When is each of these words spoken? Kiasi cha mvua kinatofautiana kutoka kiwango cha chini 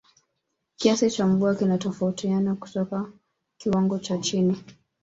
Kiasi 0.77 1.11
cha 1.11 1.27
mvua 1.27 1.55
kinatofautiana 1.55 2.55
kutoka 2.55 3.11
kiwango 3.57 3.99
cha 3.99 4.17
chini 4.17 4.63